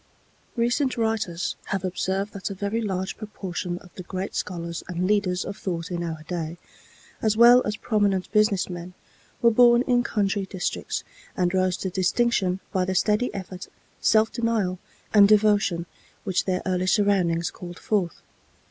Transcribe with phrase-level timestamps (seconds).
[0.55, 5.45] Recent writers have observed that a very large proportion of the great scholars and leaders
[5.45, 6.57] of thought in our day,
[7.21, 8.95] as well as prominent business men,
[9.43, 11.03] were born in country districts,
[11.37, 13.67] and rose to distinction by the steady effort,
[13.99, 14.79] self denial
[15.13, 15.85] and devotion
[16.23, 18.23] which their early surroundings called forth.